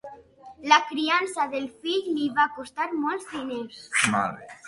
La 0.71 0.77
criança 0.91 1.45
del 1.51 1.67
fill 1.83 2.09
li 2.15 2.25
va 2.41 2.47
costar 2.57 2.89
molts 3.05 3.31
diners. 3.37 3.85